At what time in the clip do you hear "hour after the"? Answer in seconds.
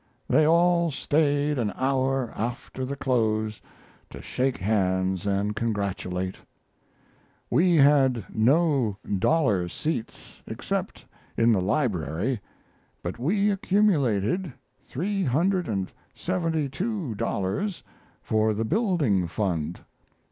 1.75-2.95